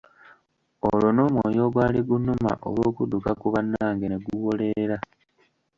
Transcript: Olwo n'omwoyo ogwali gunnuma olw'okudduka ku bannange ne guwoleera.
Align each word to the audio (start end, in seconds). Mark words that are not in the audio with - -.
Olwo 0.87 1.09
n'omwoyo 1.15 1.61
ogwali 1.67 1.99
gunnuma 2.07 2.51
olw'okudduka 2.67 3.31
ku 3.41 3.47
bannange 3.53 4.05
ne 4.09 4.17
guwoleera. 4.25 4.97